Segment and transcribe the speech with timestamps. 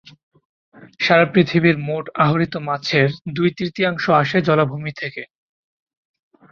[0.99, 5.21] সারা পৃথিবীর মোট আহরিত মাছের দুই তৃতীয়াংশ আসে জলাভূমি থেকে।